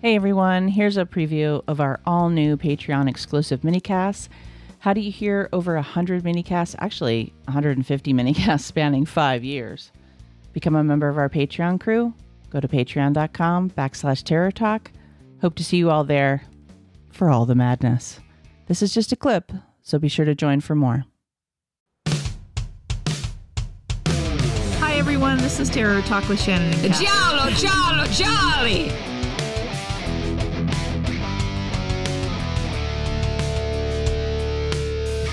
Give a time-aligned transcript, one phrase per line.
[0.00, 4.28] Hey everyone, here's a preview of our all new Patreon exclusive minicasts.
[4.78, 6.76] How do you hear over 100 minicasts?
[6.78, 9.90] Actually, 150 minicasts spanning five years.
[10.52, 12.14] Become a member of our Patreon crew.
[12.48, 14.92] Go to patreon.com backslash terror talk.
[15.40, 16.44] Hope to see you all there
[17.10, 18.20] for all the madness.
[18.68, 19.50] This is just a clip,
[19.82, 21.06] so be sure to join for more.
[24.78, 26.72] Hi everyone, this is Terror Talk with Shannon.
[26.84, 27.02] And Kat.
[27.02, 29.17] Giallo, giallo, jolly!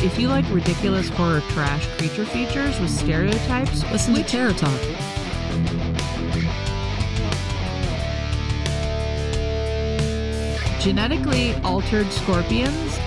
[0.00, 4.80] If you like ridiculous horror trash creature features with stereotypes, Listen to Terror Talk.
[10.80, 12.98] genetically altered scorpions,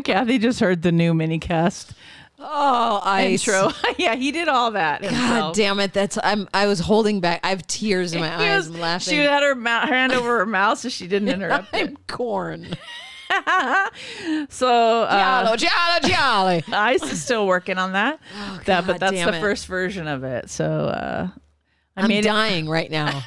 [0.04, 1.92] Cathy just heard the new mini cast.
[2.38, 3.70] Oh, I intro.
[3.96, 5.00] yeah, he did all that.
[5.02, 5.56] God himself.
[5.56, 5.92] damn it!
[5.92, 6.48] That's I'm.
[6.52, 7.40] I was holding back.
[7.44, 8.66] I have tears in my He eyes.
[8.68, 9.12] was- I'm laughing.
[9.14, 11.68] She had her mou- hand over her mouth so she didn't interrupt.
[11.72, 12.68] I'm Corn.
[14.48, 14.68] So
[15.02, 16.64] uh, Giallo, giallo, jolly.
[16.72, 18.20] Ice is still working on that.
[18.66, 19.40] that but God that's damn the it.
[19.40, 20.50] first version of it.
[20.50, 21.28] So uh,
[21.96, 23.22] I I'm made it, dying right now.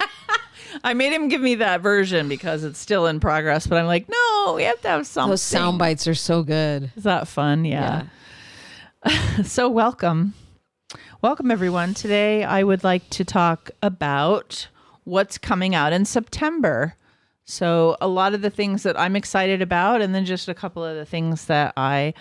[0.83, 3.67] I made him give me that version because it's still in progress.
[3.67, 4.15] But I'm like, no,
[4.55, 5.31] we have to have something.
[5.31, 6.91] Those sound bites are so good.
[6.95, 7.65] Is that fun?
[7.65, 8.03] Yeah.
[9.43, 10.33] so welcome,
[11.21, 11.93] welcome everyone.
[11.93, 14.67] Today I would like to talk about
[15.03, 16.95] what's coming out in September.
[17.45, 20.83] So a lot of the things that I'm excited about, and then just a couple
[20.83, 22.13] of the things that I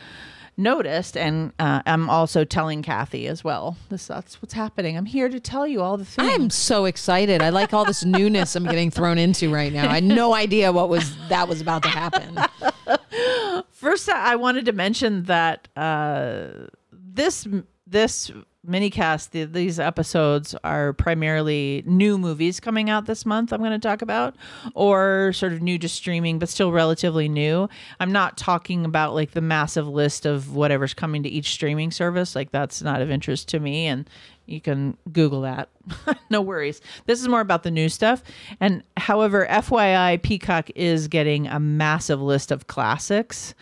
[0.56, 3.76] noticed, and uh, I'm also telling Cathy as well.
[3.88, 4.96] This that's what's happening.
[4.96, 6.32] I'm here to tell you all the things.
[6.32, 7.42] I'm so excited.
[7.42, 9.90] I like all this newness I'm getting thrown into right now.
[9.90, 12.38] I had no idea what was that was about to happen.
[13.70, 16.48] First, I wanted to mention that uh,
[16.92, 17.46] this
[17.86, 18.30] this
[18.66, 23.52] minicast, the, these episodes are primarily new movies coming out this month.
[23.52, 24.34] I'm going to talk about,
[24.74, 27.68] or sort of new to streaming, but still relatively new.
[28.00, 32.34] I'm not talking about like the massive list of whatever's coming to each streaming service.
[32.34, 34.08] Like that's not of interest to me, and
[34.46, 35.68] you can Google that.
[36.30, 36.80] no worries.
[37.06, 38.22] This is more about the new stuff.
[38.60, 43.54] And however, FYI, Peacock is getting a massive list of classics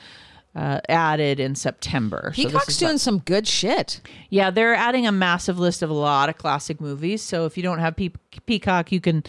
[0.54, 2.30] uh, added in September.
[2.34, 4.00] Peacock's is doing some good shit.
[4.30, 7.22] yeah, they're adding a massive list of a lot of classic movies.
[7.22, 8.10] So if you don't have Pe-
[8.46, 9.24] Peacock, you can,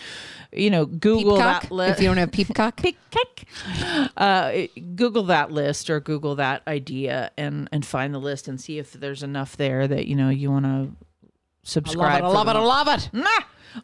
[0.54, 1.64] you know, Google Peacock.
[1.64, 1.98] that list.
[1.98, 4.52] If you don't have Peacock, Peacock, uh,
[4.96, 8.94] Google that list or Google that idea and and find the list and see if
[8.94, 10.92] there's enough there that you know you want to
[11.66, 12.22] I love subscribe.
[12.22, 12.26] it.
[12.26, 12.56] I love it.
[12.56, 13.10] I love it.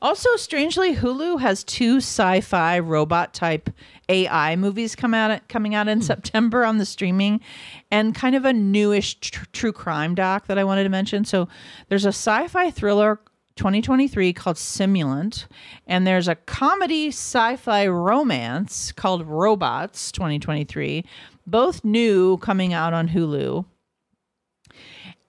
[0.01, 3.69] Also, strangely, Hulu has two sci-fi robot type
[4.07, 6.03] AI movies come out coming out in Hmm.
[6.05, 7.41] September on the streaming,
[7.91, 11.25] and kind of a newish tr- true crime doc that I wanted to mention.
[11.25, 11.49] So,
[11.89, 13.19] there's a sci-fi thriller
[13.57, 15.45] 2023 called Simulant,
[15.87, 21.03] and there's a comedy sci-fi romance called Robots 2023,
[21.45, 23.65] both new coming out on Hulu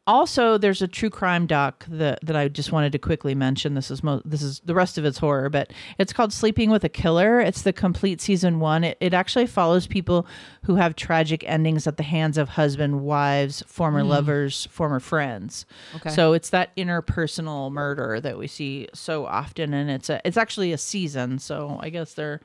[0.06, 3.74] also there's a true crime doc that, that i just wanted to quickly mention.
[3.74, 6.84] This is mo- this is the rest of it's horror but it's called sleeping with
[6.84, 7.40] a killer.
[7.40, 8.84] It's the complete season one.
[8.84, 10.26] It, it actually follows people
[10.64, 14.08] who have tragic endings at the hands of husband wives former hmm.
[14.08, 15.66] lovers former friends.
[15.96, 16.10] Okay.
[16.10, 20.72] so it's that interpersonal murder that we see so often and it's a it's actually
[20.72, 22.40] a season so i guess they're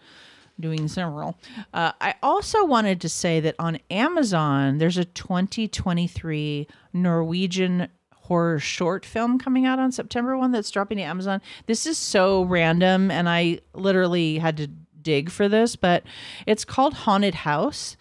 [0.59, 1.37] doing several.
[1.73, 9.05] Uh, I also wanted to say that on Amazon, there's a 2023 Norwegian horror short
[9.05, 11.41] film coming out on September 1 that's dropping to Amazon.
[11.65, 16.03] This is so random, and I literally had to dig for this, but
[16.45, 17.95] it's called Haunted House.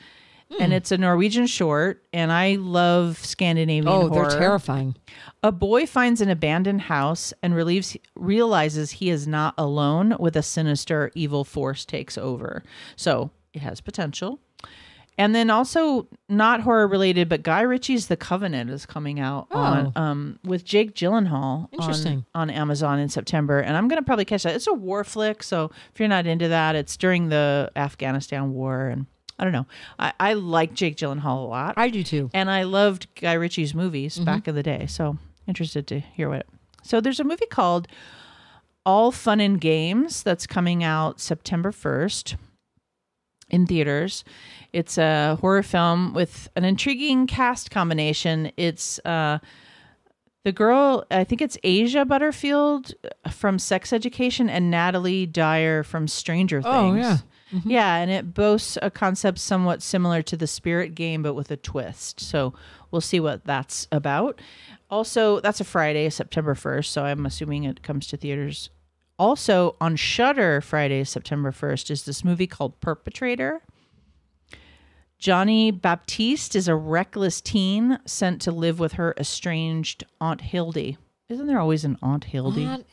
[0.60, 4.28] And it's a Norwegian short, and I love Scandinavian Oh, horror.
[4.30, 4.94] they're terrifying.
[5.42, 10.42] A boy finds an abandoned house and relieves, realizes he is not alone with a
[10.42, 12.62] sinister evil force takes over.
[12.96, 14.38] So it has potential.
[15.18, 19.90] And then also not horror related, but Guy Ritchie's The Covenant is coming out on
[19.96, 22.24] um with Jake Gyllenhaal Interesting.
[22.34, 23.60] on, on Amazon in September.
[23.60, 24.54] And I'm gonna probably catch that.
[24.54, 28.88] It's a war flick, so if you're not into that, it's during the Afghanistan war
[28.88, 29.06] and
[29.38, 29.66] I don't know.
[29.98, 32.30] I, I like Jake Gyllenhaal a lot I do too.
[32.32, 34.86] and I loved Guy Ritchie's movies back in the day.
[34.86, 36.46] So interested to hear what.
[36.82, 37.86] So there's a movie called
[38.86, 42.36] All Fun and Games that's coming out September 1st
[43.50, 44.24] in theaters.
[44.72, 48.50] It's a horror film with an intriguing cast combination.
[48.56, 49.38] It's uh
[50.44, 52.94] The girl, I think it's Asa Butterfield
[53.30, 56.74] from Sex Education and Natalie Dyer from Stranger Things.
[56.74, 57.18] Oh, yeah.
[57.52, 57.70] Mm-hmm.
[57.70, 61.56] Yeah, and it boasts a concept somewhat similar to the Spirit game, but with a
[61.56, 62.20] twist.
[62.20, 62.54] So
[62.90, 64.40] we'll see what that's about.
[64.90, 66.86] Also, that's a Friday, September 1st.
[66.86, 68.70] So I'm assuming it comes to theaters.
[69.18, 73.62] Also, on Shudder, Friday, September 1st, is this movie called Perpetrator.
[75.18, 80.98] Jonny Baptiste is a reckless teen sent to live with her estranged Aunt Hildy.
[81.28, 82.66] Isn't there always an Aunt Hildy?
[82.66, 82.86] Aunt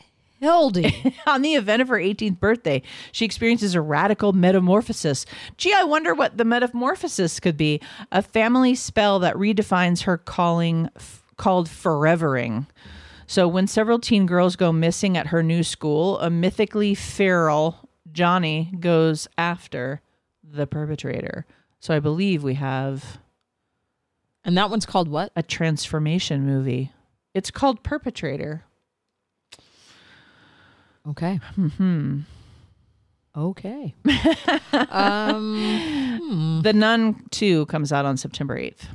[0.43, 1.15] Hildy.
[1.27, 2.81] On the event of her 18th birthday,
[3.11, 5.25] she experiences a radical metamorphosis.
[5.57, 7.81] Gee, I wonder what the metamorphosis could be.
[8.11, 12.67] A family spell that redefines her calling f- called forevering.
[13.25, 18.71] So, when several teen girls go missing at her new school, a mythically feral Jonny
[18.79, 20.01] goes after
[20.43, 21.45] the perpetrator.
[21.79, 23.19] So, I believe we have
[24.45, 25.31] and that one's called what?
[25.35, 26.91] a transformation movie.
[27.33, 28.65] It's called Perpetrator.
[31.09, 31.39] Okay.
[31.55, 32.19] Hmm.
[33.35, 33.93] Okay.
[34.89, 38.85] um, The Nun 2 comes out on September 8th.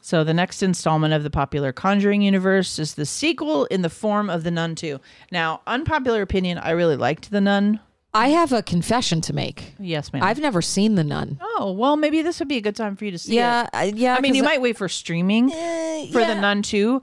[0.00, 4.30] So the next installment of the popular Conjuring universe is the sequel in the form
[4.30, 5.00] of The Nun 2.
[5.32, 7.80] Now, unpopular opinion, I really liked The Nun.
[8.14, 9.74] I have a confession to make.
[9.78, 10.22] Yes, ma'am.
[10.22, 11.38] I've never seen The Nun.
[11.40, 13.70] oh, well, maybe this would be a good time for you to see Yeah, it.
[13.72, 14.14] I, yeah.
[14.16, 16.34] I mean, you might wait for streaming Eh, for yeah.
[16.34, 17.02] The Nun 2,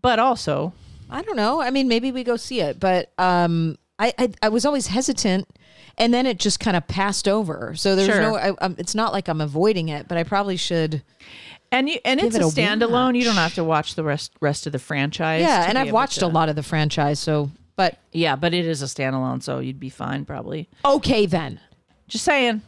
[0.00, 0.72] but also,
[1.10, 1.60] I don't know.
[1.60, 5.46] I mean, maybe we go see it, but um, I, I I was always hesitant,
[5.98, 7.74] and then it just kind of passed over.
[7.76, 8.20] So there's Sure.
[8.20, 8.36] no.
[8.36, 11.02] I, um, it's not like I'm avoiding it, but I probably should.
[11.70, 13.16] and you, and it's Give a, it a standalone.
[13.16, 15.42] You don't have to watch the rest rest of the franchise.
[15.42, 17.20] Yeah, to and be I've able watched to- a lot of the franchise.
[17.20, 20.68] So, but Yeah, but it is a standalone, so you'd be fine probably.
[20.84, 21.60] okay then.
[22.08, 22.62] Just saying.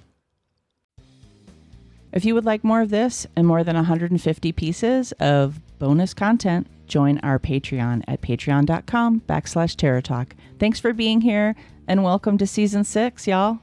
[2.12, 6.66] If you would like more of this and more than 150 pieces of bonus content,
[6.86, 10.34] join our Patreon at patreon.com backslash Terror Talk.
[10.58, 11.54] Thanks for being here
[11.88, 13.60] and welcome to season six, y'all.